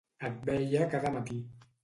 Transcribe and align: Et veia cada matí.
Et 0.29 0.39
veia 0.47 0.87
cada 0.95 1.13
matí. 1.19 1.39